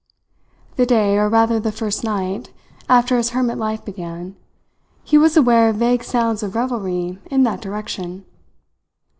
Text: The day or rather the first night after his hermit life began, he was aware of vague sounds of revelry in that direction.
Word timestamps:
The 0.77 0.87
day 0.87 1.15
or 1.15 1.29
rather 1.29 1.59
the 1.59 1.71
first 1.71 2.03
night 2.03 2.51
after 2.89 3.17
his 3.17 3.29
hermit 3.37 3.59
life 3.59 3.85
began, 3.85 4.35
he 5.03 5.15
was 5.15 5.37
aware 5.37 5.69
of 5.69 5.75
vague 5.75 6.03
sounds 6.03 6.41
of 6.41 6.55
revelry 6.55 7.19
in 7.29 7.43
that 7.43 7.61
direction. 7.61 8.25